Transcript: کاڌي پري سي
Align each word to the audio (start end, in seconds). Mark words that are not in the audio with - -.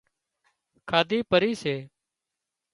کاڌي 0.89 1.19
پري 1.29 1.51
سي 1.61 1.75